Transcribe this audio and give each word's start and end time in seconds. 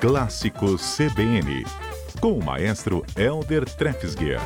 Clássicos 0.00 0.96
CBN, 0.96 1.62
com 2.22 2.32
o 2.38 2.42
maestro 2.42 3.04
Elder 3.18 3.66
Trefsguier. 3.66 4.40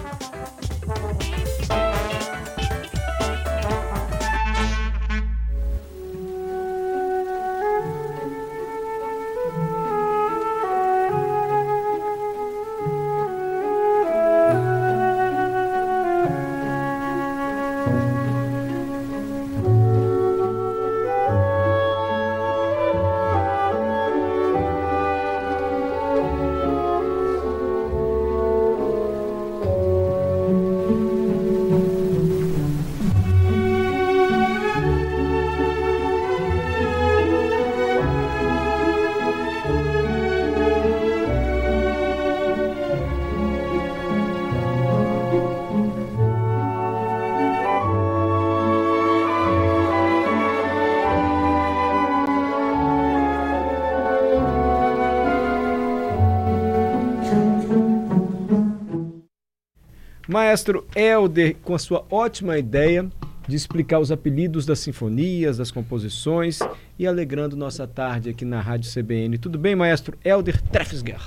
Maestro 60.28 60.86
Elder, 60.96 61.54
com 61.62 61.74
a 61.74 61.78
sua 61.78 62.04
ótima 62.10 62.58
ideia 62.58 63.06
de 63.46 63.54
explicar 63.54 63.98
os 63.98 64.10
apelidos 64.10 64.64
das 64.64 64.78
sinfonias, 64.78 65.58
das 65.58 65.70
composições 65.70 66.60
e 66.98 67.06
alegrando 67.06 67.56
nossa 67.56 67.86
tarde 67.86 68.30
aqui 68.30 68.44
na 68.44 68.58
Rádio 68.60 68.90
CBN. 68.90 69.36
Tudo 69.36 69.58
bem, 69.58 69.76
maestro 69.76 70.16
Elder 70.24 70.62
Trefsger? 70.62 71.20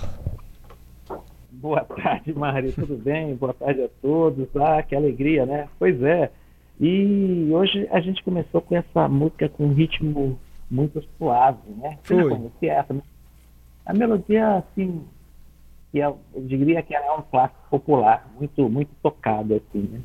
Boa 1.51 1.83
tarde, 1.83 2.33
Mari, 2.33 2.71
tudo 2.71 2.95
bem? 2.97 3.35
Boa 3.35 3.53
tarde 3.53 3.83
a 3.83 3.89
todos. 4.01 4.47
Ah, 4.55 4.81
que 4.81 4.95
alegria, 4.95 5.45
né? 5.45 5.67
Pois 5.77 6.01
é. 6.01 6.31
E 6.79 7.49
hoje 7.51 7.87
a 7.91 7.99
gente 7.99 8.23
começou 8.23 8.61
com 8.61 8.75
essa 8.75 9.07
música 9.07 9.47
com 9.49 9.65
um 9.65 9.73
ritmo 9.73 10.39
muito 10.69 11.03
suave, 11.17 11.69
né? 11.77 11.99
Foi. 12.03 12.23
Você 12.23 12.65
já 12.65 12.73
essa? 12.73 12.93
né? 12.93 13.01
A 13.85 13.93
melodia, 13.93 14.57
assim, 14.57 15.03
que 15.91 16.01
é, 16.01 16.05
eu 16.05 16.19
diria 16.35 16.81
que 16.83 16.95
é 16.95 17.11
um 17.13 17.21
clássico 17.21 17.61
popular, 17.69 18.27
muito, 18.37 18.69
muito 18.69 18.89
tocado, 19.01 19.55
assim, 19.55 19.87
né? 19.87 20.01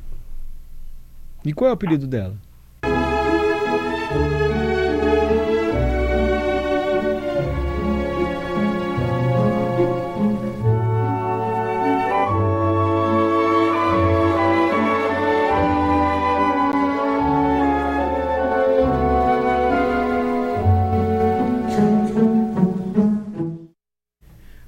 E 1.45 1.53
qual 1.53 1.67
é 1.69 1.71
o 1.71 1.73
apelido 1.73 2.07
dela? 2.07 2.35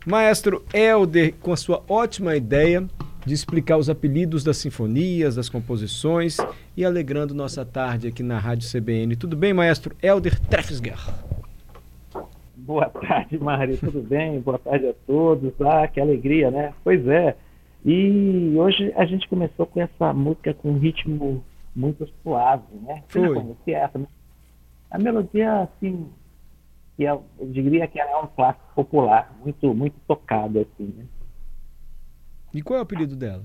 Maestro 0.05 0.63
Elder, 0.71 1.33
com 1.41 1.51
a 1.51 1.57
sua 1.57 1.83
ótima 1.89 2.35
ideia 2.35 2.85
de 3.25 3.33
explicar 3.33 3.77
os 3.77 3.89
apelidos 3.89 4.43
das 4.43 4.57
sinfonias, 4.57 5.35
das 5.35 5.49
composições 5.49 6.37
e 6.77 6.85
alegrando 6.85 7.33
nossa 7.33 7.65
tarde 7.65 8.07
aqui 8.07 8.21
na 8.21 8.37
Rádio 8.37 8.69
CBN. 8.69 9.15
Tudo 9.15 9.35
bem, 9.35 9.51
maestro 9.51 9.95
Elder 10.03 10.39
Trefsger? 10.41 10.99
Boa 12.55 12.87
tarde, 12.87 13.37
Mari, 13.39 13.77
tudo 13.77 14.01
bem? 14.03 14.39
Boa 14.41 14.59
tarde 14.59 14.87
a 14.87 14.93
todos. 15.07 15.53
Ah, 15.59 15.87
que 15.87 15.99
alegria, 15.99 16.51
né? 16.51 16.71
Pois 16.83 17.05
é. 17.07 17.35
E 17.83 18.53
hoje 18.55 18.93
a 18.95 19.05
gente 19.05 19.27
começou 19.27 19.65
com 19.65 19.81
essa 19.81 20.13
música 20.13 20.53
com 20.53 20.69
um 20.69 20.77
ritmo 20.77 21.43
muito 21.75 22.07
suave, 22.21 22.63
né? 22.83 23.03
Você 23.07 23.21
já 23.21 23.27
Foi. 23.27 23.35
conhecia 23.35 23.77
essa? 23.79 23.97
né? 23.97 24.05
A 24.91 24.99
melodia, 24.99 25.61
assim, 25.61 26.07
que 26.95 27.05
é, 27.05 27.11
eu 27.11 27.25
diria 27.39 27.87
que 27.87 27.99
ela 27.99 28.11
é 28.11 28.17
um 28.17 28.27
clássico 28.27 28.65
popular, 28.73 29.35
muito, 29.41 29.73
muito 29.73 29.95
tocado, 30.07 30.59
assim, 30.59 30.93
né? 30.95 31.05
E 32.53 32.61
qual 32.61 32.77
é 32.77 32.79
o 32.79 32.83
apelido 32.83 33.15
dela? 33.15 33.43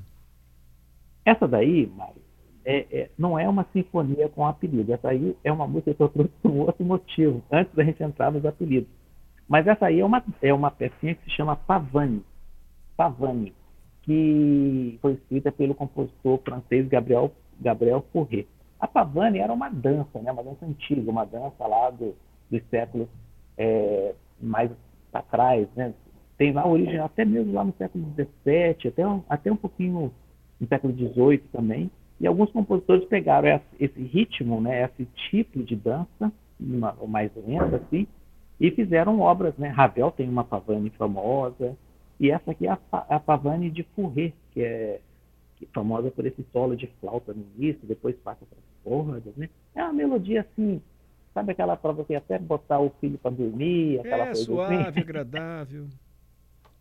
Essa 1.25 1.47
daí, 1.49 1.87
Mário, 1.89 2.23
é, 2.65 2.87
é- 2.91 3.11
não 3.19 3.39
é 3.39 3.49
uma 3.49 3.67
sinfonia 3.73 4.29
com 4.29 4.47
apelido. 4.47 4.93
Essa 4.93 5.09
aí 5.09 5.37
é 5.43 5.53
uma 5.53 5.67
música 5.67 5.93
que 5.93 6.03
eu 6.03 6.09
trouxe 6.09 6.33
por 6.41 6.51
um 6.51 6.61
outro 6.61 6.85
motivo, 6.85 7.43
antes 7.51 7.75
da 7.75 7.83
gente 7.83 8.03
entrar 8.03 8.31
nos 8.31 8.45
apelidos. 8.45 8.89
Mas 9.49 9.67
essa 9.67 9.87
aí 9.87 9.99
é 9.99 10.05
uma, 10.05 10.23
é 10.41 10.55
uma 10.55 10.71
pecinha 10.71 11.15
que 11.15 11.25
se 11.25 11.31
chama 11.31 11.57
Pavane. 11.57 12.25
Pavane, 12.97 13.53
que 14.03 14.97
foi 15.03 15.15
escrita 15.15 15.51
pelo 15.51 15.75
compositor 15.75 16.39
francês 16.45 16.87
Gabriel, 16.87 17.33
Gabriel 17.61 18.05
Fauré. 18.13 18.47
A 18.79 18.87
Pavane 18.87 19.41
era 19.41 19.53
uma 19.53 19.69
dança, 19.69 20.21
né? 20.21 20.31
uma 20.31 20.45
dança 20.45 20.65
antiga, 20.65 21.11
uma 21.11 21.25
dança 21.25 21.67
lá 21.67 21.91
do, 21.91 22.15
dos 22.49 22.63
séculos 22.71 23.09
é, 23.61 24.15
mais 24.41 24.71
para 25.13 25.23
trás, 25.23 25.69
né? 25.77 25.93
tem 26.41 26.53
lá 26.53 26.67
origem 26.67 26.99
até 26.99 27.23
mesmo 27.23 27.53
lá 27.53 27.63
no 27.63 27.75
século 27.77 28.03
XVII, 28.15 28.89
até 28.89 29.07
um, 29.07 29.23
até 29.29 29.53
um 29.53 29.57
pouquinho 29.57 30.11
no 30.59 30.67
século 30.67 30.95
XVIII 30.95 31.43
também. 31.53 31.91
E 32.19 32.27
alguns 32.27 32.51
compositores 32.51 33.05
pegaram 33.05 33.47
esse, 33.47 33.63
esse 33.79 34.03
ritmo, 34.03 34.59
né, 34.59 34.85
esse 34.85 35.05
tipo 35.29 35.63
de 35.63 35.77
dança, 35.77 36.33
uma, 36.59 36.97
mais 37.07 37.31
lenta 37.47 37.77
assim, 37.77 38.07
e 38.59 38.71
fizeram 38.71 39.21
obras, 39.21 39.55
né? 39.59 39.69
Ravel 39.69 40.11
tem 40.13 40.31
uma 40.31 40.43
pavane 40.43 40.89
famosa, 40.97 41.77
e 42.19 42.31
essa 42.31 42.53
aqui 42.53 42.67
é 42.67 42.71
a, 42.71 42.79
a 42.91 43.21
pavane 43.21 43.71
de 43.71 43.83
Fourré, 43.95 44.33
que 44.53 44.63
é, 44.63 44.99
que 45.57 45.67
é 45.67 45.69
famosa 45.75 46.11
por 46.11 46.25
esse 46.25 46.43
solo 46.53 46.75
de 46.75 46.87
flauta 47.03 47.35
no 47.35 47.45
início, 47.59 47.87
depois 47.87 48.17
passa 48.17 48.47
para 48.47 48.59
as 48.59 48.83
cordas, 48.83 49.37
né? 49.37 49.51
É 49.75 49.83
uma 49.83 49.93
melodia 49.93 50.41
assim, 50.41 50.81
sabe 51.35 51.53
aquela 51.53 51.77
para 51.77 51.93
você 51.93 52.15
até 52.15 52.39
botar 52.39 52.81
o 52.81 52.91
filho 53.01 53.19
para 53.19 53.31
dormir, 53.31 54.01
aquela 54.01 54.25
É 54.25 54.33
coisa 54.33 54.41
assim? 54.43 54.45
suave, 54.45 55.01
agradável. 55.01 55.87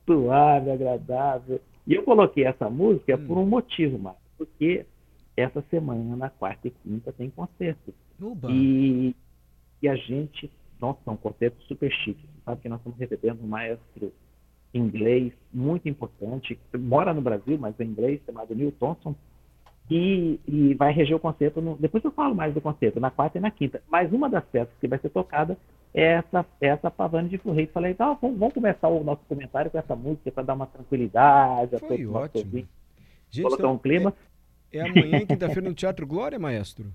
suave, 0.05 0.71
agradável. 0.71 1.61
E 1.87 1.93
eu 1.93 2.03
coloquei 2.03 2.45
essa 2.45 2.69
música 2.69 3.15
Hum. 3.15 3.27
por 3.27 3.37
um 3.37 3.45
motivo, 3.45 3.97
Marcos, 3.99 4.21
porque 4.37 4.85
essa 5.37 5.61
semana, 5.69 6.15
na 6.15 6.29
quarta 6.29 6.67
e 6.67 6.71
quinta, 6.71 7.11
tem 7.13 7.29
concerto. 7.29 7.93
E, 8.49 9.15
e 9.81 9.87
a 9.87 9.95
gente, 9.95 10.51
nossa, 10.79 10.99
é 11.05 11.09
um 11.11 11.17
concerto 11.17 11.61
super 11.63 11.91
chique. 11.91 12.21
Você 12.21 12.41
sabe 12.45 12.61
que 12.61 12.69
nós 12.69 12.79
estamos 12.79 12.99
recebendo 12.99 13.43
um 13.43 13.47
maestro 13.47 14.11
inglês 14.73 15.33
muito 15.53 15.87
importante, 15.89 16.59
mora 16.77 17.13
no 17.13 17.21
Brasil, 17.21 17.57
mas 17.57 17.79
é 17.79 17.83
inglês, 17.83 18.21
chamado 18.25 18.53
Neil 18.53 18.71
Thompson, 18.73 19.15
e, 19.89 20.39
e 20.47 20.73
vai 20.75 20.93
reger 20.93 21.15
o 21.15 21.19
concerto. 21.19 21.61
No, 21.61 21.75
depois 21.77 22.03
eu 22.03 22.11
falo 22.11 22.35
mais 22.35 22.53
do 22.53 22.61
concerto, 22.61 22.99
na 22.99 23.09
quarta 23.09 23.37
e 23.37 23.41
na 23.41 23.49
quinta. 23.49 23.81
Mas 23.89 24.11
uma 24.11 24.29
das 24.29 24.45
peças 24.45 24.73
que 24.79 24.87
vai 24.87 24.99
ser 24.99 25.09
tocada 25.09 25.57
é 25.93 26.03
essa, 26.03 26.45
é 26.61 26.67
essa 26.67 26.91
Pavane 26.91 27.29
de 27.29 27.37
Furrei. 27.39 27.65
Falei, 27.67 27.91
então, 27.93 28.17
vamos, 28.21 28.37
vamos 28.37 28.53
começar 28.53 28.87
o 28.87 29.03
nosso 29.03 29.21
comentário 29.27 29.71
com 29.71 29.77
essa 29.79 29.95
música 29.95 30.31
para 30.31 30.43
dar 30.43 30.53
uma 30.53 30.67
tranquilidade 30.67 31.77
Foi 31.79 32.05
ótimo. 32.05 32.67
Gente, 33.31 33.43
colocar 33.43 33.63
então, 33.63 33.73
um 33.73 33.77
clima. 33.77 34.13
é, 34.71 34.77
é 34.77 34.81
amanhã, 34.81 35.25
quinta-feira, 35.25 35.67
no 35.67 35.73
Teatro 35.73 36.05
Glória, 36.05 36.37
maestro? 36.37 36.85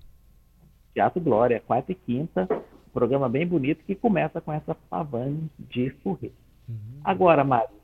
Teatro 0.93 1.19
Glória, 1.19 1.61
quarta 1.67 1.91
e 1.91 1.95
quinta, 1.95 2.47
um 2.49 2.91
programa 2.93 3.27
bem 3.27 3.45
bonito 3.45 3.83
que 3.83 3.95
começa 3.95 4.39
com 4.39 4.53
essa 4.53 4.73
Pavane 4.89 5.49
de 5.59 5.89
Furrei. 6.01 6.31
Uhum. 6.69 7.01
Agora, 7.03 7.43
Mário, 7.43 7.74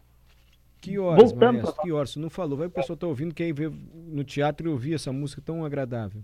Que 0.82 0.98
horas, 0.98 1.32
Voltando 1.32 1.54
maestro? 1.54 1.74
pra- 1.76 1.84
Que 1.84 1.92
horas? 1.92 2.10
Você 2.10 2.20
não 2.20 2.30
falou. 2.30 2.58
Vai 2.58 2.68
o 2.68 2.72
pessoal 2.72 2.98
tá 2.98 3.06
ouvindo, 3.08 3.40
ir 3.40 3.54
ver 3.54 3.72
no 3.94 4.24
teatro 4.24 4.68
e 4.68 4.72
ouvir 4.72 4.96
essa 4.96 5.12
música 5.14 5.42
tão 5.46 5.64
agradável. 5.64 6.22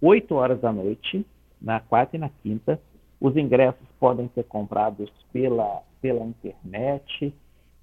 8 0.00 0.34
horas 0.34 0.60
da 0.60 0.72
noite, 0.72 1.24
na 1.60 1.78
quarta 1.78 2.16
e 2.16 2.18
na 2.18 2.28
quinta. 2.28 2.80
Os 3.20 3.36
ingressos 3.36 3.86
podem 4.00 4.28
ser 4.34 4.42
comprados 4.44 5.08
pela, 5.32 5.80
pela 6.00 6.24
internet, 6.24 7.32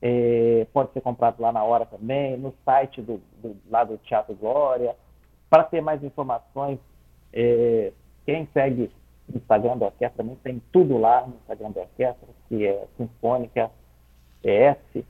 é, 0.01 0.67
pode 0.73 0.91
ser 0.91 0.99
comprado 1.01 1.39
lá 1.41 1.51
na 1.53 1.63
hora 1.63 1.85
também, 1.85 2.37
no 2.37 2.53
site 2.65 3.01
do, 3.01 3.21
do, 3.41 3.55
lá 3.69 3.85
do 3.85 3.97
Teatro 3.99 4.35
Glória. 4.35 4.93
Para 5.49 5.63
ter 5.63 5.79
mais 5.81 6.03
informações, 6.03 6.77
é, 7.31 7.93
quem 8.25 8.47
segue 8.53 8.91
o 9.33 9.37
Instagram 9.37 9.77
da 9.77 9.85
orquestra 9.85 10.17
também 10.23 10.35
tem 10.43 10.61
tudo 10.73 10.97
lá 10.97 11.25
no 11.25 11.35
Instagram 11.35 11.71
da 11.71 11.81
orquestra, 11.81 12.27
que 12.49 12.65
é 12.67 12.85
Sinfônica 12.97 13.71
ES. 14.43 15.05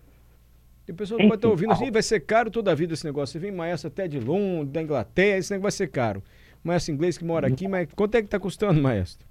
E 0.89 0.91
o 0.91 0.95
pessoal 0.95 1.19
Enfim, 1.19 1.29
pode 1.29 1.37
estar 1.37 1.49
ouvindo 1.49 1.71
assim, 1.71 1.91
vai 1.91 2.01
ser 2.01 2.19
caro 2.21 2.49
toda 2.49 2.71
a 2.71 2.75
vida 2.75 2.93
esse 2.95 3.05
negócio. 3.05 3.33
Você 3.33 3.37
vem 3.39 3.51
maestro 3.51 3.89
até 3.89 4.07
de 4.07 4.19
Londres, 4.19 4.71
da 4.73 4.81
Inglaterra, 4.81 5.37
esse 5.37 5.51
negócio 5.53 5.61
vai 5.63 5.71
ser 5.71 5.87
caro. 5.89 6.23
Maestro 6.63 6.95
inglês 6.95 7.15
que 7.15 7.23
mora 7.23 7.47
aqui, 7.47 7.67
mas 7.67 7.87
quanto 7.95 8.15
é 8.15 8.21
que 8.21 8.25
está 8.25 8.39
custando, 8.39 8.81
maestro? 8.81 9.23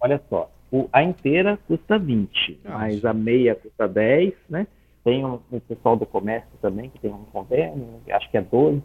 Olha 0.00 0.20
só, 0.28 0.50
O, 0.72 0.88
a 0.92 1.00
inteira 1.04 1.56
custa 1.68 1.96
20, 2.00 2.58
Ah, 2.64 2.78
mas 2.78 3.04
a 3.04 3.14
meia 3.14 3.54
custa 3.54 3.86
10, 3.86 4.34
né? 4.50 4.66
Tem 5.04 5.24
um, 5.24 5.38
um 5.52 5.60
pessoal 5.60 5.96
do 5.96 6.04
comércio 6.04 6.50
também 6.60 6.90
que 6.90 6.98
tem 6.98 7.12
um 7.12 7.24
convênio, 7.32 8.00
acho 8.10 8.28
que 8.28 8.36
é 8.36 8.42
12. 8.42 8.82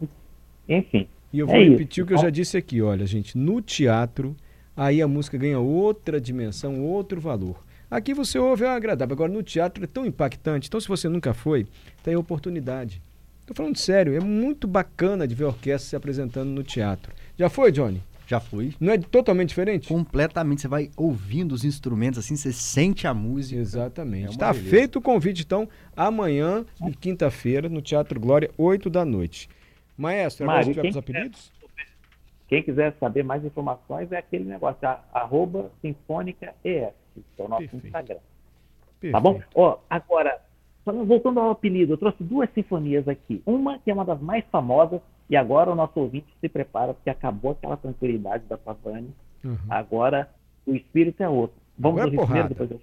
Enfim, 0.69 1.07
E 1.33 1.39
eu 1.39 1.47
vou 1.47 1.55
É 1.55 1.61
isso. 1.61 1.71
repetir 1.71 2.03
o 2.03 2.07
que 2.07 2.13
eu 2.13 2.17
já 2.19 2.29
disse 2.29 2.57
aqui, 2.57 2.79
olha, 2.79 3.07
gente, 3.07 3.35
no 3.35 3.59
teatro, 3.59 4.35
aí 4.75 5.01
a 5.01 5.07
música 5.07 5.35
ganha 5.35 5.59
outra 5.59 6.21
dimensão, 6.21 6.79
outro 6.83 7.19
valor. 7.19 7.65
Aqui 7.89 8.13
você 8.13 8.37
ouve, 8.37 8.65
é 8.65 8.69
agradável. 8.69 9.13
Agora, 9.13 9.31
no 9.31 9.41
teatro 9.41 9.83
é 9.83 9.87
tão 9.87 10.05
impactante. 10.05 10.67
Então, 10.67 10.79
se 10.79 10.87
você 10.87 11.07
nunca 11.07 11.33
foi, 11.33 11.67
tem 12.03 12.15
a 12.15 12.19
oportunidade. 12.19 13.01
Tô 13.45 13.53
falando 13.53 13.77
sério, 13.77 14.13
é 14.13 14.19
muito 14.19 14.67
bacana 14.67 15.25
de 15.25 15.33
ver 15.33 15.45
a 15.45 15.47
orquestra 15.47 15.89
se 15.89 15.95
apresentando 15.95 16.49
no 16.49 16.63
teatro. 16.63 17.13
Já 17.37 17.49
foi, 17.49 17.71
Johnny? 17.71 18.03
Já 18.27 18.41
fui. 18.41 18.73
Não 18.77 18.91
é 18.91 18.97
totalmente 18.97 19.49
diferente? 19.49 19.87
Completamente. 19.87 20.61
Você 20.61 20.67
vai 20.67 20.91
ouvindo 20.97 21.53
os 21.53 21.63
instrumentos 21.63 22.19
assim, 22.19 22.35
você 22.35 22.51
sente 22.51 23.07
a 23.07 23.13
música. 23.13 23.59
Exatamente. 23.59 24.27
É 24.27 24.29
Está 24.31 24.51
beleza. 24.51 24.69
feito 24.69 24.99
o 24.99 25.01
convite, 25.01 25.43
então, 25.43 25.69
amanhã, 25.95 26.65
e 26.85 26.91
quinta-feira, 26.91 27.69
no 27.69 27.81
Teatro 27.81 28.19
Glória, 28.19 28.51
8 28.57 28.89
da 28.89 29.05
noite. 29.05 29.49
Maestro, 29.97 30.43
agora 30.43 30.57
Mário, 30.57 30.71
a 30.71 30.73
gente 30.73 30.93
vai 30.93 31.01
quem 31.01 31.15
apelidos? 31.15 31.51
quem 32.49 32.63
quiser 32.63 32.93
saber 32.99 33.23
mais 33.23 33.45
informações 33.45 34.11
é 34.11 34.17
aquele 34.17 34.43
negócio, 34.43 34.85
a, 34.85 35.01
arroba 35.13 35.71
Sinfônica 35.81 36.53
ES, 36.65 36.93
que 37.35 37.41
é 37.41 37.45
o 37.45 37.49
nosso 37.49 37.61
Perfeito. 37.61 37.85
Instagram. 37.87 38.19
Perfeito. 38.99 39.13
Tá 39.13 39.19
bom? 39.19 39.41
Ó, 39.55 39.77
agora, 39.89 40.41
voltando 40.85 41.39
ao 41.39 41.51
apelido, 41.51 41.93
eu 41.93 41.97
trouxe 41.97 42.23
duas 42.23 42.49
sinfonias 42.53 43.07
aqui. 43.07 43.41
Uma 43.45 43.79
que 43.79 43.91
é 43.91 43.93
uma 43.93 44.05
das 44.05 44.19
mais 44.21 44.45
famosas, 44.45 45.01
e 45.29 45.35
agora 45.35 45.71
o 45.71 45.75
nosso 45.75 45.99
ouvinte 45.99 46.27
se 46.39 46.47
prepara, 46.47 46.93
porque 46.93 47.09
acabou 47.09 47.51
aquela 47.51 47.77
tranquilidade 47.77 48.45
da 48.45 48.57
Pavani. 48.57 49.13
Uhum. 49.43 49.57
Agora 49.69 50.29
o 50.65 50.73
espírito 50.75 51.21
é 51.21 51.29
outro. 51.29 51.55
Vamos 51.77 52.01
Agora 52.01 52.15
é 52.15 52.19
ouvir 52.19 52.25
primeiro, 52.25 52.47
porrada. 52.47 52.49
depois 52.49 52.71
eu 52.71 52.79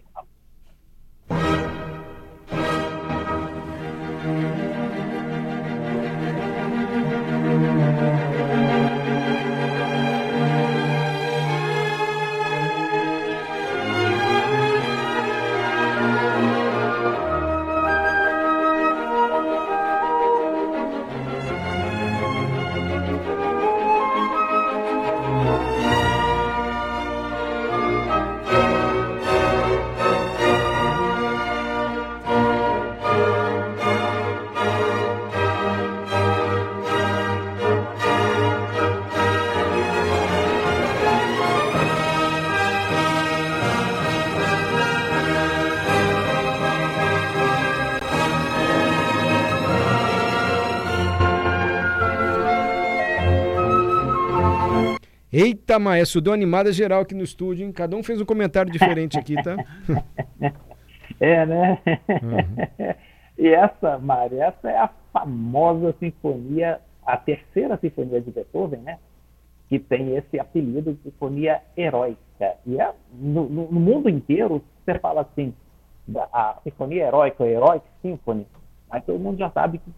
Eita, 55.36 55.80
maestro, 55.80 56.20
deu 56.20 56.32
animada 56.32 56.72
geral 56.72 57.00
aqui 57.02 57.12
no 57.12 57.24
estúdio, 57.24 57.66
hein? 57.66 57.72
Cada 57.72 57.96
um 57.96 58.04
fez 58.04 58.20
um 58.20 58.24
comentário 58.24 58.70
diferente 58.70 59.18
aqui, 59.18 59.34
tá? 59.42 59.56
É, 61.20 61.44
né? 61.46 61.78
Uhum. 62.22 62.94
e 63.38 63.48
essa, 63.48 63.98
Mário, 63.98 64.42
essa 64.42 64.68
é 64.70 64.76
a 64.78 64.88
famosa 65.12 65.94
sinfonia, 66.00 66.80
a 67.06 67.16
terceira 67.16 67.76
sinfonia 67.78 68.20
de 68.20 68.30
Beethoven, 68.30 68.80
né? 68.80 68.98
Que 69.68 69.78
tem 69.78 70.16
esse 70.16 70.38
apelido 70.40 70.92
de 70.92 71.02
sinfonia 71.02 71.60
heróica. 71.76 72.18
E 72.66 72.80
é, 72.80 72.92
no, 73.12 73.48
no- 73.48 73.70
mundo 73.72 74.08
inteiro, 74.08 74.62
você 74.84 74.98
fala 74.98 75.20
assim, 75.22 75.54
a 76.32 76.58
sinfonia 76.64 77.06
heróica, 77.06 77.44
a 77.44 77.48
Heroic 77.48 77.84
Symphony, 78.02 78.46
mas 78.90 79.04
todo 79.04 79.18
mundo 79.18 79.38
já 79.38 79.50
sabe 79.50 79.78
que, 79.78 79.90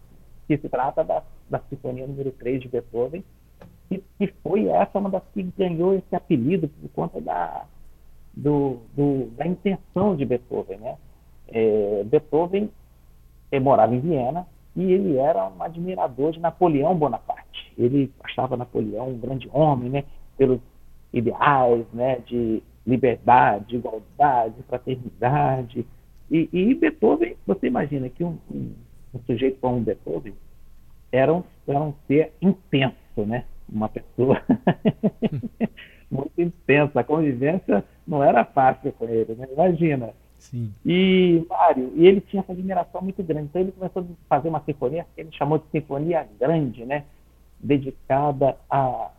que 0.47 0.57
se 0.61 0.69
trata 0.69 1.03
da, 1.03 1.23
da 1.49 1.59
sinfonia 1.69 2.05
número 2.05 2.31
3 2.31 2.61
de 2.61 2.67
Beethoven, 2.67 3.23
e, 3.91 4.03
e 4.19 4.27
foi 4.43 4.67
essa 4.67 4.99
uma 4.99 5.09
das 5.09 5.23
que 5.33 5.43
ganhou 5.57 5.93
esse 5.95 6.15
apelido 6.15 6.67
por 6.67 6.89
conta 6.89 7.21
da, 7.21 7.65
do, 8.33 8.79
do- 8.95 9.27
da 9.37 9.47
intenção 9.47 10.15
de 10.15 10.25
Beethoven, 10.25 10.77
né? 10.77 10.97
É, 11.47 12.03
Beethoven 12.05 12.69
eh, 13.51 13.59
morava 13.59 13.95
em 13.95 13.99
Viena 13.99 14.45
e 14.75 14.91
ele 14.91 15.17
era 15.17 15.47
um 15.47 15.61
admirador 15.63 16.31
de 16.33 16.39
Napoleão 16.39 16.95
Bonaparte. 16.95 17.73
Ele 17.77 18.11
achava 18.23 18.57
Napoleão 18.57 19.09
um 19.09 19.17
grande 19.19 19.49
homem, 19.53 19.89
né? 19.89 20.03
Pelos 20.37 20.59
ideais, 21.13 21.85
né? 21.93 22.19
De 22.25 22.61
liberdade, 22.85 23.75
igualdade, 23.75 24.55
fraternidade. 24.67 25.85
E, 26.29 26.49
e 26.51 26.75
Beethoven, 26.75 27.35
você 27.45 27.67
imagina 27.67 28.09
que 28.09 28.23
um, 28.23 28.37
um- 28.51 28.73
um 29.13 29.19
sujeito 29.25 29.59
como 29.59 29.79
Beethoven 29.79 30.33
era 31.11 31.33
um, 31.33 31.41
era 31.67 31.81
um 31.81 31.93
ser 32.05 32.33
intenso, 32.41 32.93
né? 33.25 33.45
Uma 33.69 33.89
pessoa 33.89 34.41
muito 36.09 36.39
intensa. 36.39 36.99
A 36.99 37.03
convivência 37.03 37.83
não 38.07 38.23
era 38.23 38.45
fácil 38.45 38.91
com 38.93 39.05
ele, 39.05 39.35
né? 39.35 39.47
Imagina. 39.51 40.13
Sim. 40.39 40.73
E, 40.85 41.45
Mário, 41.49 41.91
e 41.95 42.07
ele 42.07 42.21
tinha 42.21 42.41
essa 42.41 42.51
admiração 42.51 43.01
muito 43.01 43.23
grande. 43.23 43.47
Então 43.47 43.61
ele 43.61 43.71
começou 43.71 44.03
a 44.03 44.27
fazer 44.29 44.49
uma 44.49 44.61
sinfonia 44.61 45.05
que 45.15 45.21
ele 45.21 45.31
chamou 45.31 45.57
de 45.57 45.65
Sinfonia 45.71 46.27
Grande, 46.39 46.85
né? 46.85 47.03
Dedicada 47.59 48.57
a, 48.69 49.11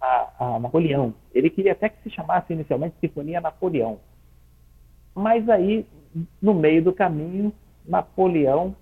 a, 0.00 0.32
a 0.38 0.60
Napoleão. 0.60 1.14
Ele 1.34 1.50
queria 1.50 1.72
até 1.72 1.88
que 1.88 2.02
se 2.02 2.10
chamasse 2.10 2.52
inicialmente 2.52 2.96
Sinfonia 3.00 3.40
Napoleão. 3.40 3.98
Mas 5.14 5.48
aí, 5.48 5.86
no 6.40 6.52
meio 6.52 6.84
do 6.84 6.92
caminho, 6.92 7.52
Napoleão 7.86 8.76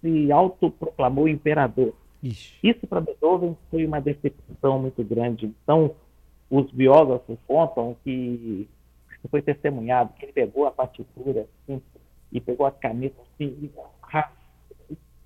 se 0.00 0.32
autoproclamou 0.32 1.28
imperador. 1.28 1.94
Ixi. 2.22 2.58
Isso 2.62 2.86
para 2.86 3.00
Beethoven 3.00 3.56
foi 3.70 3.84
uma 3.86 4.00
decepção 4.00 4.78
muito 4.78 5.02
grande. 5.02 5.46
Então, 5.62 5.94
os 6.50 6.70
biógrafos 6.70 7.38
contam 7.46 7.96
que 8.04 8.68
foi 9.30 9.42
testemunhado, 9.42 10.12
que 10.14 10.24
ele 10.24 10.32
pegou 10.32 10.66
a 10.66 10.70
partitura 10.70 11.46
assim, 11.62 11.80
e 12.32 12.40
pegou 12.40 12.66
a 12.66 12.70
caneta 12.72 13.20
assim, 13.22 13.46
e 13.62 13.70
ra- 14.02 14.32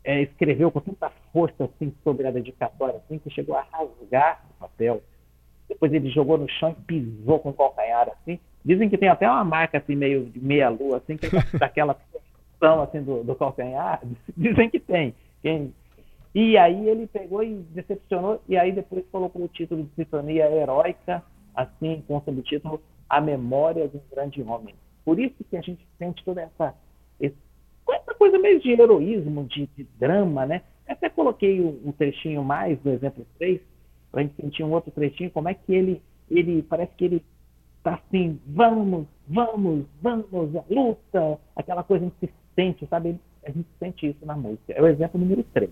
é, 0.03 0.23
escreveu 0.23 0.71
com 0.71 0.81
tanta 0.81 1.11
força 1.33 1.65
assim, 1.65 1.93
sobre 2.03 2.27
a 2.27 2.31
dedicatória 2.31 2.97
assim, 2.97 3.19
que 3.19 3.31
chegou 3.31 3.57
a 3.57 3.63
rasgar 3.63 4.45
o 4.51 4.61
papel. 4.61 5.03
Depois 5.69 5.93
ele 5.93 6.11
jogou 6.11 6.37
no 6.37 6.49
chão 6.49 6.77
e 6.79 6.83
pisou 6.83 7.39
com 7.39 7.51
o 7.51 7.55
calcanhar 7.55 8.09
assim. 8.09 8.39
Dizem 8.65 8.89
que 8.89 8.99
tem 8.99 9.09
até 9.09 9.29
uma 9.29 9.45
marca 9.45 9.79
assim 9.79 9.97
meio 9.97 10.27
de 10.27 10.39
meia 10.41 10.69
lua 10.69 10.99
assim, 10.99 11.17
que 11.17 11.27
é 11.27 11.59
daquela 11.59 11.95
posição 12.13 12.83
assim 12.83 13.03
do, 13.03 13.25
do 13.25 13.35
calcanhar. 13.35 14.03
Dizem 14.37 14.69
que 14.69 14.79
tem. 14.79 15.15
Quem 15.43 15.73
e 16.35 16.59
aí 16.59 16.89
ele 16.89 17.07
pegou 17.07 17.43
e 17.45 17.55
decepcionou, 17.71 18.43
e 18.49 18.57
aí 18.57 18.73
depois 18.73 19.05
colocou 19.13 19.45
o 19.45 19.49
título 19.49 19.85
de 19.85 19.95
Sinfonia 19.95 20.51
Heróica, 20.51 21.23
assim, 21.55 22.03
com 22.09 22.17
o 22.17 22.23
subtítulo 22.23 22.83
A 23.09 23.21
Memória 23.21 23.87
de 23.87 23.97
um 23.97 24.01
Grande 24.11 24.43
Homem. 24.43 24.75
Por 25.05 25.21
isso 25.21 25.45
que 25.49 25.57
a 25.57 25.61
gente 25.61 25.87
sente 25.97 26.25
toda 26.25 26.43
essa, 26.43 26.75
essa 27.21 28.15
coisa 28.19 28.37
meio 28.39 28.59
de 28.61 28.73
heroísmo, 28.73 29.45
de, 29.45 29.69
de 29.77 29.85
drama, 29.99 30.45
né? 30.45 30.63
Até 30.89 31.09
coloquei 31.09 31.61
um, 31.61 31.93
trechinho 31.93 32.43
mais 32.43 32.83
no 32.83 32.91
exemplo 32.91 33.25
3, 33.39 33.61
para 34.11 34.21
a 34.21 34.25
gente 34.25 34.35
sentir 34.35 34.65
um 34.65 34.73
outro 34.73 34.91
trechinho, 34.91 35.31
como 35.31 35.49
é 35.49 35.55
que 35.55 35.73
ele, 35.73 36.03
ele 36.29 36.63
parece 36.63 36.93
que 36.97 37.05
ele 37.05 37.25
tá 37.83 37.95
assim, 37.95 38.41
vamos, 38.47 39.07
vamos, 39.29 39.87
vamos, 40.03 40.57
a 40.57 40.65
luta, 40.69 41.39
aquela 41.55 41.85
coisa 41.85 42.05
insistente, 42.05 42.87
sabe? 42.89 43.21
A 43.45 43.51
gente 43.51 43.69
sente 43.79 44.09
isso 44.09 44.27
na 44.27 44.35
música. 44.35 44.73
É 44.73 44.83
o 44.83 44.87
exemplo 44.87 45.21
número 45.21 45.45
3. 45.53 45.71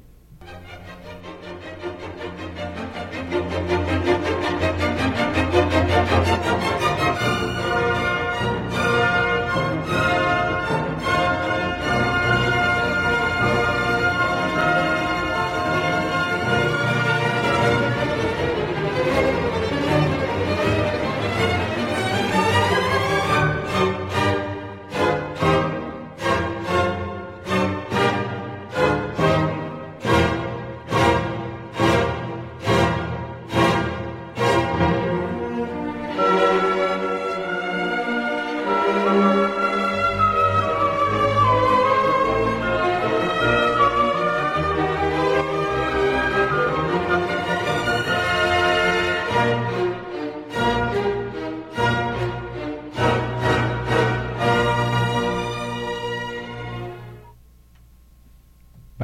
Thank 3.32 3.70
you. 3.70 3.71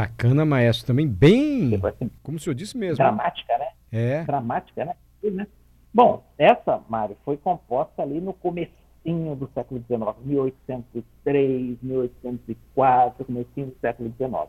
Bacana, 0.09 0.45
maestro. 0.45 0.87
Também 0.87 1.07
bem, 1.07 1.71
Depois, 1.71 1.95
assim, 1.95 2.11
como 2.23 2.39
o 2.39 2.41
senhor 2.41 2.55
disse 2.55 2.77
mesmo. 2.77 2.97
dramática, 2.97 3.57
né? 3.59 3.69
É. 3.93 4.25
dramática, 4.25 4.85
né? 4.85 4.97
né? 5.23 5.47
Bom, 5.93 6.25
essa, 6.37 6.81
Mário, 6.89 7.17
foi 7.25 7.37
composta 7.37 8.03
ali 8.03 8.21
no 8.21 8.33
comecinho 8.33 9.37
do 9.37 9.49
século 9.55 9.81
XIX, 9.87 10.01
1803, 10.25 11.79
1804, 11.83 13.25
comecinho 13.25 13.67
do 13.69 13.77
século 13.81 14.13
XIX. 14.17 14.49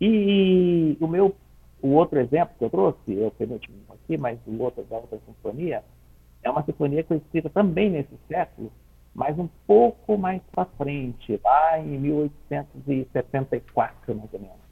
E 0.00 0.96
o 1.00 1.06
meu, 1.06 1.34
o 1.82 1.88
outro 1.88 2.18
exemplo 2.20 2.54
que 2.58 2.64
eu 2.64 2.70
trouxe, 2.70 3.12
eu 3.12 3.30
permito 3.32 3.68
aqui, 3.90 4.16
mas 4.16 4.38
o 4.46 4.58
outro 4.62 4.84
da 4.84 4.96
outra 4.96 5.18
sinfonia, 5.26 5.82
é 6.42 6.50
uma 6.50 6.62
sinfonia 6.64 7.02
que 7.02 7.08
foi 7.08 7.16
escrita 7.18 7.50
também 7.50 7.90
nesse 7.90 8.16
século, 8.28 8.72
mas 9.14 9.38
um 9.38 9.48
pouco 9.66 10.16
mais 10.18 10.40
para 10.52 10.64
frente, 10.76 11.40
lá 11.42 11.78
em 11.80 11.98
1874, 11.98 14.14
mais 14.14 14.32
ou 14.32 14.40
menos. 14.40 14.67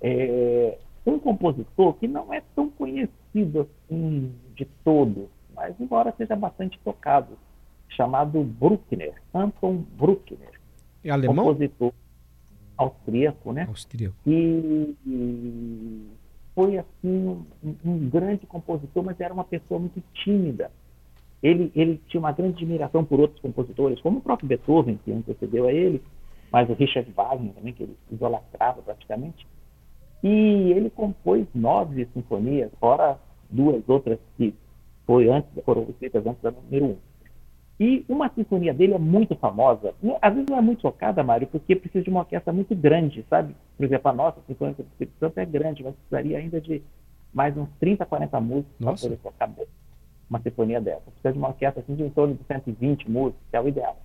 É, 0.00 0.78
um 1.04 1.18
compositor 1.18 1.94
que 1.94 2.06
não 2.06 2.32
é 2.32 2.42
tão 2.54 2.68
conhecido 2.70 3.60
assim 3.60 4.32
de 4.54 4.64
todos, 4.84 5.26
mas 5.54 5.74
embora 5.80 6.14
seja 6.16 6.36
bastante 6.36 6.78
tocado, 6.84 7.38
chamado 7.88 8.42
Bruckner, 8.42 9.14
Anton 9.34 9.84
Bruckner, 9.96 10.60
É 11.04 11.10
alemão? 11.10 11.36
compositor 11.36 11.92
austríaco, 12.76 13.52
né? 13.52 13.64
Austríaco. 13.68 14.14
E, 14.26 14.94
e 15.04 16.06
foi 16.54 16.78
assim 16.78 16.88
um, 17.62 17.74
um 17.84 18.08
grande 18.08 18.46
compositor, 18.46 19.02
mas 19.02 19.18
era 19.20 19.34
uma 19.34 19.44
pessoa 19.44 19.80
muito 19.80 20.02
tímida. 20.14 20.70
Ele, 21.42 21.70
ele 21.74 22.00
tinha 22.08 22.20
uma 22.20 22.32
grande 22.32 22.56
admiração 22.56 23.04
por 23.04 23.20
outros 23.20 23.40
compositores, 23.40 24.00
como 24.00 24.18
o 24.18 24.20
próprio 24.20 24.48
Beethoven, 24.48 24.98
que 25.04 25.12
antecedeu 25.12 25.66
a 25.66 25.72
ele, 25.72 26.02
mas 26.52 26.68
o 26.68 26.74
Richard 26.74 27.10
Wagner 27.12 27.52
também, 27.52 27.72
que 27.72 27.82
ele 27.84 27.96
idolatrava 28.10 28.82
praticamente. 28.82 29.46
E 30.22 30.72
ele 30.72 30.90
compôs 30.90 31.46
nove 31.54 32.08
sinfonias, 32.12 32.70
fora 32.80 33.18
duas 33.50 33.82
outras 33.88 34.18
que 34.36 34.54
foi 35.06 35.28
antes, 35.28 35.50
foram 35.64 35.82
escritas 35.84 36.26
antes 36.26 36.42
da 36.42 36.50
número 36.50 36.86
um. 36.86 36.96
E 37.80 38.04
uma 38.08 38.28
sinfonia 38.30 38.74
dele 38.74 38.94
é 38.94 38.98
muito 38.98 39.36
famosa. 39.36 39.94
Às 40.20 40.34
vezes 40.34 40.50
não 40.50 40.58
é 40.58 40.60
muito 40.60 40.82
tocada, 40.82 41.22
Mário, 41.22 41.46
porque 41.46 41.76
precisa 41.76 42.02
de 42.02 42.10
uma 42.10 42.20
orquestra 42.20 42.52
muito 42.52 42.74
grande, 42.74 43.24
sabe? 43.30 43.54
Por 43.76 43.86
exemplo, 43.86 44.10
a 44.10 44.14
nossa 44.14 44.40
Sinfonia 44.48 44.74
do 44.74 44.82
Espírito 44.82 45.16
Santo 45.20 45.38
é 45.38 45.46
grande, 45.46 45.84
mas 45.84 45.94
precisaria 45.94 46.38
ainda 46.38 46.60
de 46.60 46.82
mais 47.32 47.56
uns 47.56 47.68
30, 47.78 48.04
40 48.04 48.40
músicos 48.40 48.74
para 48.78 48.94
poder 48.94 49.16
tocar 49.18 49.50
uma 50.28 50.40
sinfonia 50.40 50.80
dessa. 50.80 51.02
Precisa 51.02 51.32
de 51.32 51.38
uma 51.38 51.48
orquestra 51.48 51.80
assim, 51.80 51.94
de 51.94 52.02
em 52.02 52.10
torno 52.10 52.34
de 52.34 52.44
120 52.44 53.08
músicos, 53.08 53.46
que 53.48 53.56
é 53.56 53.60
o 53.60 53.68
ideal. 53.68 53.96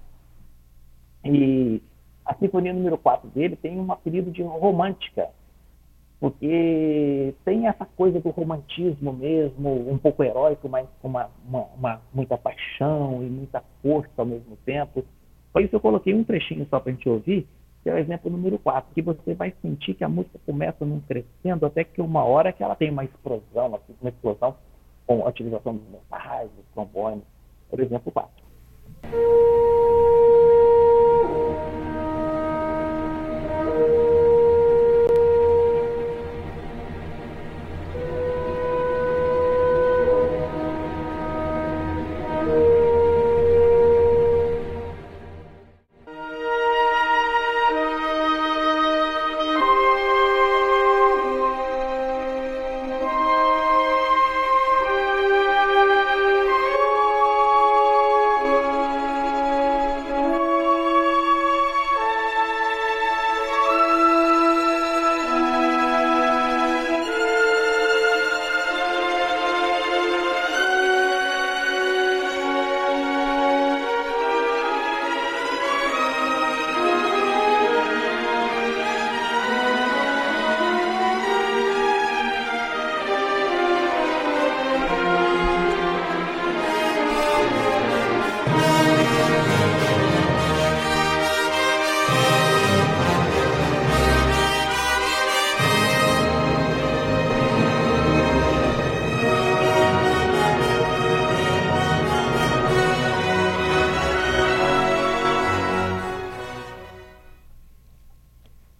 E 1.25 1.81
a 2.25 2.35
sinfonia 2.35 2.73
número 2.73 2.97
4 2.97 3.27
dele 3.29 3.55
tem 3.55 3.79
um 3.79 3.91
apelido 3.91 4.29
de 4.29 4.43
romântica, 4.43 5.29
porque 6.23 7.35
tem 7.43 7.67
essa 7.67 7.85
coisa 7.85 8.17
do 8.21 8.29
romantismo 8.29 9.11
mesmo, 9.11 9.91
um 9.91 9.97
pouco 9.97 10.23
heróico, 10.23 10.69
mas 10.69 10.87
com 11.01 11.09
uma, 11.09 11.29
uma- 11.45 11.67
uma- 11.77 12.01
muita 12.13 12.37
paixão 12.37 13.21
e 13.21 13.25
muita 13.25 13.61
força 13.81 14.09
ao 14.15 14.25
mesmo 14.25 14.55
tempo. 14.65 15.03
Por 15.51 15.61
isso 15.61 15.75
eu 15.75 15.81
coloquei 15.81 16.13
um 16.13 16.23
trechinho 16.23 16.65
só 16.69 16.79
para 16.79 16.93
a 16.93 16.95
gente 16.95 17.09
ouvir, 17.09 17.45
que 17.83 17.89
é 17.89 17.93
o 17.93 17.97
exemplo 17.97 18.31
número 18.31 18.57
4, 18.57 18.93
que 18.93 19.01
você 19.01 19.33
vai 19.33 19.53
sentir 19.61 19.95
que 19.95 20.03
a 20.05 20.07
música 20.07 20.39
começa 20.45 20.85
num 20.85 21.01
crescendo 21.01 21.65
até 21.65 21.83
que 21.83 22.01
uma 22.01 22.23
hora 22.23 22.53
que 22.53 22.63
ela 22.63 22.77
tem 22.77 22.89
uma 22.89 23.03
explosão, 23.03 23.77
uma 24.01 24.09
explosão 24.09 24.55
com 25.05 25.25
a 25.25 25.27
utilização 25.27 25.75
dos 25.75 25.89
metais, 25.89 26.49
dos 26.51 26.65
trombones, 26.73 27.23
por 27.69 27.81
exemplo 27.81 28.09
4. 28.13 28.31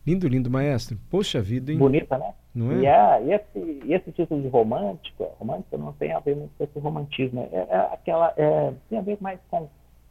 Lindo, 0.05 0.27
lindo, 0.27 0.49
maestro. 0.49 0.97
Poxa 1.09 1.41
vida, 1.41 1.71
hein? 1.71 1.77
Bonita, 1.79 2.17
né? 2.17 2.33
Não 2.53 2.71
E, 2.73 2.85
é? 2.85 2.89
é, 2.89 3.23
e 3.23 3.33
esse, 3.33 3.81
e 3.85 3.93
esse 3.93 4.11
título 4.11 4.41
de 4.41 4.47
romântico, 4.47 5.23
romântico 5.39 5.77
não 5.77 5.93
tem 5.93 6.11
a 6.11 6.19
ver 6.19 6.35
muito 6.35 6.51
com 6.57 6.63
esse 6.63 6.79
romantismo. 6.79 7.47
É, 7.51 7.67
é 7.69 7.77
aquela, 7.93 8.33
é, 8.37 8.73
tem 8.89 8.99
a 8.99 9.01
ver 9.01 9.17
mais 9.21 9.39
com 9.49 9.67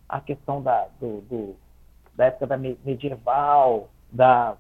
a 0.09 0.21
questão 0.21 0.63
da, 0.63 0.87
do, 1.01 1.21
do- 1.23 1.57
da 2.15 2.27
época 2.27 2.47
da 2.47 2.57
me- 2.57 2.79
medieval, 2.85 3.89
da, 4.11 4.57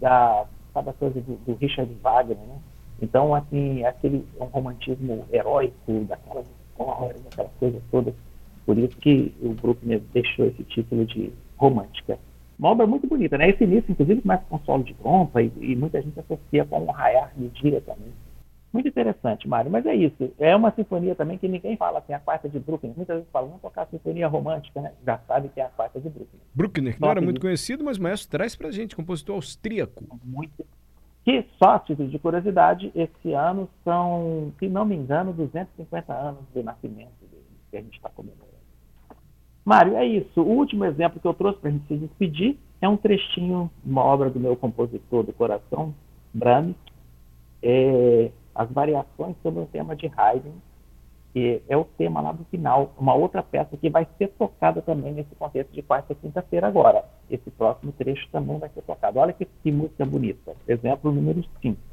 da 0.00 0.46
sabe 0.72 0.90
a 0.90 0.92
coisa 0.92 1.20
do, 1.20 1.36
do 1.36 1.54
Richard 1.54 1.92
Wagner, 2.02 2.36
né? 2.38 2.58
Então, 3.00 3.34
assim, 3.34 3.84
aquele 3.84 4.24
um 4.40 4.44
romantismo 4.44 5.24
heróico, 5.32 6.04
daquelas 6.08 6.46
histórias, 6.70 7.22
daquelas 7.24 7.52
coisas 7.58 7.82
todas. 7.90 8.14
Por 8.64 8.78
isso 8.78 8.96
que 8.98 9.34
o 9.42 9.50
Bruckner 9.54 10.00
deixou 10.12 10.46
esse 10.46 10.62
título 10.64 11.04
de 11.04 11.32
romântica. 11.56 12.18
Uma 12.58 12.70
obra 12.70 12.86
muito 12.86 13.06
bonita, 13.06 13.36
né? 13.36 13.50
Esse 13.50 13.64
início, 13.64 13.90
inclusive, 13.90 14.22
começa 14.22 14.44
com 14.48 14.58
solo 14.60 14.84
de 14.84 14.94
trompa 14.94 15.42
e, 15.42 15.52
e 15.60 15.76
muita 15.76 16.00
gente 16.00 16.18
associa 16.18 16.64
com 16.64 16.80
um 16.80 16.90
raiar 16.90 17.32
de 17.36 17.48
dia 17.48 17.80
também. 17.80 18.12
Muito 18.72 18.88
interessante, 18.88 19.46
Mário. 19.46 19.70
Mas 19.70 19.84
é 19.84 19.94
isso. 19.94 20.32
É 20.38 20.56
uma 20.56 20.72
sinfonia 20.72 21.14
também 21.14 21.36
que 21.36 21.46
ninguém 21.46 21.76
fala 21.76 21.98
assim, 21.98 22.14
a 22.14 22.18
quarta 22.18 22.48
de 22.48 22.58
Bruckner. 22.58 22.96
Muitas 22.96 23.16
vezes 23.16 23.30
falam, 23.30 23.48
vamos 23.48 23.62
tocar 23.62 23.82
a 23.82 23.86
sinfonia 23.86 24.26
romântica, 24.26 24.80
né? 24.80 24.92
Já 25.04 25.18
sabe 25.28 25.50
que 25.50 25.60
é 25.60 25.64
a 25.64 25.68
quarta 25.68 26.00
de 26.00 26.08
Bruckner. 26.08 26.42
Bruckner, 26.54 26.94
que 26.94 27.00
não 27.00 27.10
era 27.10 27.20
muito 27.20 27.40
conhecido, 27.40 27.84
mas 27.84 27.98
o 27.98 28.02
maestro 28.02 28.30
traz 28.30 28.56
pra 28.56 28.70
gente, 28.70 28.96
compositor 28.96 29.36
austríaco. 29.36 30.02
Muito. 30.24 30.64
Que, 31.24 31.46
só 31.62 31.78
título 31.78 32.08
de 32.08 32.18
curiosidade, 32.18 32.90
esse 32.94 33.32
ano 33.32 33.68
são, 33.84 34.52
se 34.58 34.68
não 34.68 34.84
me 34.84 34.96
engano, 34.96 35.32
250 35.32 36.12
anos 36.12 36.40
do 36.52 36.62
nascimento 36.64 37.12
dele, 37.30 37.44
que 37.70 37.76
a 37.76 37.80
gente 37.80 37.94
está 37.94 38.08
comemorando. 38.08 38.51
Mário, 39.64 39.96
é 39.96 40.04
isso. 40.04 40.42
O 40.42 40.56
último 40.56 40.84
exemplo 40.84 41.20
que 41.20 41.26
eu 41.26 41.34
trouxe 41.34 41.58
para 41.60 41.70
a 41.70 41.72
gente 41.72 41.86
se 41.86 41.96
despedir 41.96 42.58
é 42.80 42.88
um 42.88 42.96
trechinho 42.96 43.70
de 43.84 43.90
uma 43.90 44.02
obra 44.02 44.28
do 44.28 44.40
meu 44.40 44.56
compositor 44.56 45.22
do 45.22 45.32
coração, 45.32 45.94
Brahms, 46.34 46.74
é, 47.62 48.30
as 48.54 48.68
variações 48.70 49.36
sobre 49.42 49.62
o 49.62 49.66
tema 49.66 49.94
de 49.94 50.10
Haydn, 50.16 50.52
que 51.32 51.62
é 51.68 51.76
o 51.76 51.84
tema 51.84 52.20
lá 52.20 52.32
do 52.32 52.44
final, 52.46 52.92
uma 52.98 53.14
outra 53.14 53.42
peça 53.42 53.76
que 53.76 53.88
vai 53.88 54.06
ser 54.18 54.28
tocada 54.28 54.82
também 54.82 55.14
nesse 55.14 55.34
contexto 55.36 55.72
de 55.72 55.80
quarta 55.80 56.12
e 56.12 56.16
quinta-feira 56.16 56.66
agora. 56.66 57.04
Esse 57.30 57.50
próximo 57.50 57.92
trecho 57.92 58.28
também 58.30 58.58
vai 58.58 58.68
ser 58.68 58.82
tocado. 58.82 59.18
Olha 59.18 59.32
que, 59.32 59.46
que 59.46 59.72
música 59.72 60.04
bonita. 60.04 60.54
Exemplo 60.68 61.10
número 61.10 61.42
5. 61.62 61.91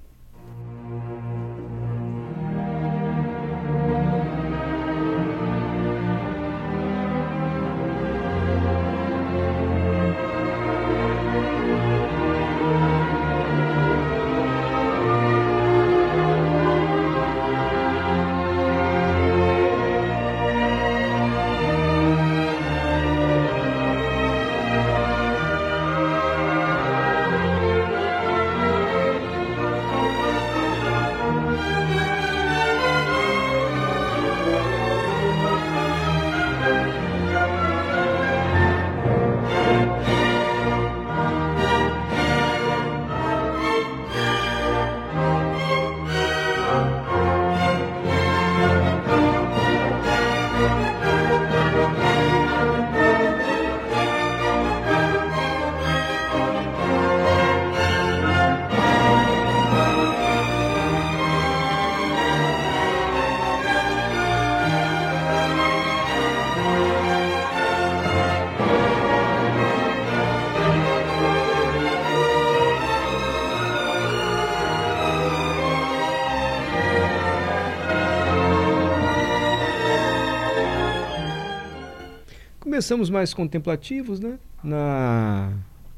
Começamos 82.80 83.10
mais 83.10 83.34
contemplativos, 83.34 84.22
né? 84.22 84.40
Na 84.64 85.52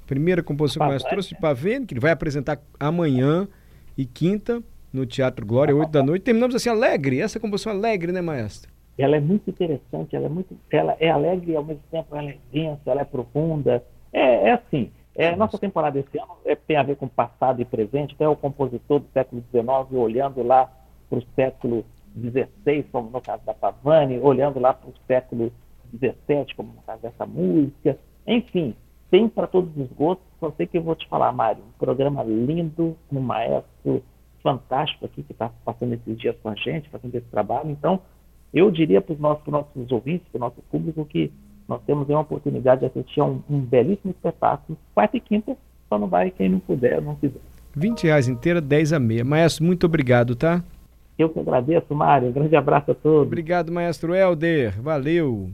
primeira 0.08 0.42
composição 0.42 0.80
que 0.80 0.88
o 0.88 0.90
Maestro 0.90 1.12
trouxe 1.12 1.30
de 1.30 1.40
Pavene, 1.40 1.86
que 1.86 1.94
ele 1.94 2.02
vai 2.02 2.10
apresentar 2.10 2.60
amanhã 2.80 3.48
e 3.96 4.04
quinta 4.04 4.64
no 4.92 5.06
Teatro 5.06 5.46
Glória, 5.46 5.76
8 5.76 5.92
da 5.92 6.02
noite. 6.02 6.24
Terminamos 6.24 6.56
assim 6.56 6.70
alegre, 6.70 7.22
essa 7.22 7.40
composição 7.40 7.72
alegre, 7.72 8.12
né, 8.12 8.20
Maestro? 8.20 8.72
Ela 8.98 9.18
é 9.18 9.20
muito 9.20 9.48
interessante, 9.48 10.16
ela 10.16 10.26
é 10.26 10.30
muito, 10.30 10.58
ela 10.72 10.98
é 11.00 11.12
alegre 11.12 11.52
e 11.52 11.56
ao 11.56 11.64
mesmo 11.64 11.84
tempo 11.92 12.16
ela 12.16 12.32
é 12.32 12.38
densa, 12.52 12.82
ela 12.88 13.02
é 13.02 13.06
profunda. 13.06 13.84
É, 14.12 14.50
é 14.50 14.54
assim, 14.54 14.90
é, 15.16 15.36
nossa 15.36 15.60
temporada 15.60 16.00
esse 16.00 16.18
ano 16.18 16.36
é, 16.44 16.56
tem 16.56 16.78
a 16.78 16.84
ver 16.84 16.96
com 16.96 17.08
passado 17.08 17.62
e 17.62 17.66
presente, 17.66 18.16
até 18.16 18.28
o 18.28 18.36
compositor 18.36 19.02
do 19.02 19.08
século 19.14 19.44
XIX 19.52 19.68
olhando 19.92 20.42
lá 20.42 20.68
para 21.08 21.20
o 21.20 21.24
século 21.36 21.86
XVI, 22.20 22.84
como 22.92 23.12
no 23.12 23.22
caso 23.22 23.46
da 23.46 23.54
Pavani, 23.54 24.18
olhando 24.18 24.60
lá 24.60 24.74
para 24.74 24.90
o 24.90 24.94
século 25.08 25.52
XVII, 25.98 26.55
como 26.55 26.74
no 26.74 26.81
caso 26.81 27.01
dessa 27.01 27.25
música. 27.25 27.98
Enfim, 28.27 28.75
tem 29.10 29.27
para 29.27 29.48
todos 29.48 29.75
os 29.75 29.91
gostos. 29.91 30.25
Só 30.39 30.51
sei 30.51 30.67
que 30.67 30.77
eu 30.77 30.83
vou 30.83 30.95
te 30.95 31.07
falar, 31.07 31.31
Mário, 31.31 31.63
um 31.63 31.77
programa 31.77 32.24
lindo, 32.24 32.95
um 33.12 33.19
maestro 33.19 34.03
fantástico 34.41 35.05
aqui 35.05 35.21
que 35.24 35.33
está 35.33 35.51
passando 35.63 35.93
esses 35.93 36.17
dias 36.17 36.36
com 36.41 36.50
a 36.50 36.55
gente, 36.55 36.89
fazendo 36.89 37.15
esse 37.15 37.27
trabalho. 37.27 37.69
Então, 37.69 38.00
eu 38.53 38.71
diria 38.71 39.01
para 39.01 39.13
os 39.13 39.19
nossos, 39.19 39.45
nossos 39.48 39.91
ouvintes, 39.91 40.27
para 40.31 40.38
o 40.38 40.41
nosso 40.41 40.62
público, 40.71 41.05
que 41.05 41.31
nós 41.67 41.81
temos 41.83 42.10
uma 42.10 42.21
oportunidade 42.21 42.81
de 42.81 42.88
assistir 42.88 43.21
a 43.21 43.25
um, 43.25 43.41
um 43.50 43.60
belíssimo 43.60 44.12
espetáculo. 44.12 44.77
Quarta 44.93 45.17
e 45.17 45.21
quinta, 45.21 45.55
só 45.88 45.98
não 45.98 46.07
vai 46.07 46.31
quem 46.31 46.50
não 46.50 46.60
puder, 46.60 47.01
não 47.01 47.15
quiser. 47.15 47.39
20 47.75 48.03
reais 48.03 48.27
inteira, 48.27 48.60
10 48.60 48.93
a 48.93 48.99
meia. 48.99 49.23
Maestro, 49.23 49.63
muito 49.63 49.86
obrigado, 49.86 50.36
tá? 50.36 50.63
Eu 51.17 51.30
que 51.30 51.39
agradeço, 51.39 51.93
Mário. 51.93 52.30
Um 52.30 52.32
grande 52.32 52.56
abraço 52.56 52.91
a 52.91 52.95
todos. 52.95 53.27
Obrigado, 53.27 53.71
maestro 53.71 54.15
Helder. 54.15 54.82
Valeu. 54.82 55.51